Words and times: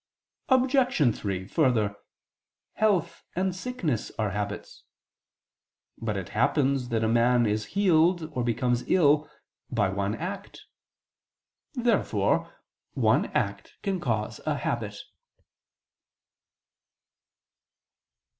Obj. 0.49 1.15
3: 1.15 1.45
Further, 1.45 1.95
health 2.73 3.23
and 3.35 3.55
sickness 3.55 4.11
are 4.17 4.31
habits. 4.31 4.83
But 5.99 6.17
it 6.17 6.29
happens 6.29 6.89
that 6.89 7.03
a 7.03 7.07
man 7.07 7.45
is 7.45 7.65
healed 7.77 8.23
or 8.33 8.43
becomes 8.43 8.83
ill, 8.89 9.29
by 9.69 9.89
one 9.89 10.15
act. 10.15 10.65
Therefore 11.75 12.51
one 12.95 13.27
act 13.37 13.75
can 13.83 13.99
cause 13.99 14.41
a 14.47 14.57
habit. 14.57 14.97